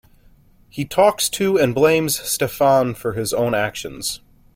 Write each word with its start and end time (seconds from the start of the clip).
He 0.67 0.83
talks 0.83 1.29
to 1.29 1.59
and 1.59 1.75
blames 1.75 2.17
Steffen 2.17 2.95
for 2.97 3.13
his 3.13 3.35
own 3.35 3.53
actions. 3.53 4.19